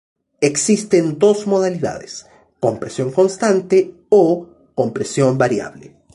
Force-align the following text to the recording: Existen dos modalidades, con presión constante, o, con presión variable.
Existen 0.49 1.19
dos 1.19 1.45
modalidades, 1.45 2.25
con 2.59 2.79
presión 2.79 3.11
constante, 3.11 3.93
o, 4.09 4.49
con 4.73 4.91
presión 4.93 5.37
variable. 5.37 5.95